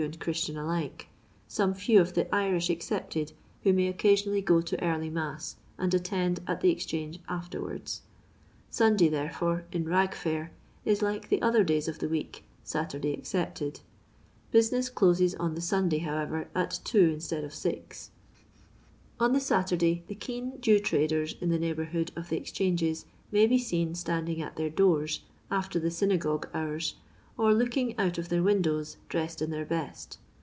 [0.01, 1.09] and Christian alike,
[1.47, 5.93] some few of the Irish ex cepted, who may occasionally go to early mass, and
[5.93, 7.99] attend at the Exchange lUierwards.
[8.71, 10.49] Sunday, therefore, in" Bag &ir,"
[10.85, 13.81] is like the other days of the week (Saturday excepted);
[14.49, 18.09] business closes on the Sunday, however, at 2 instead of 6.
[19.19, 23.59] On the Saturday the keen Jew traders in the neighbourhood of the Exchanges may be
[23.59, 25.19] seen standing at their doors—
[25.51, 26.95] after the synagogue hours—
[27.41, 30.17] or looking out of their windows, dressed in their best.